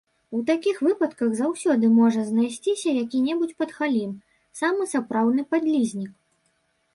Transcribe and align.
У 0.35 0.39
такіх 0.45 0.77
выпадках 0.85 1.29
заўсёды 1.41 1.85
можа 1.97 2.23
знайсціся 2.29 2.89
які-небудзь 3.03 3.57
падхалім, 3.61 4.17
самы 4.63 4.89
сапраўдны 4.95 5.47
падлізнік. 5.53 6.11